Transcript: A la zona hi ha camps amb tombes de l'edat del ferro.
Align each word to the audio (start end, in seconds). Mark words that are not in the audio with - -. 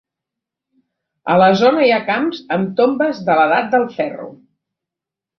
A 1.33 1.35
la 1.41 1.49
zona 1.59 1.83
hi 1.87 1.91
ha 1.97 1.99
camps 2.07 2.39
amb 2.55 2.71
tombes 2.79 3.19
de 3.27 3.35
l'edat 3.41 3.69
del 3.77 3.85
ferro. 3.99 4.27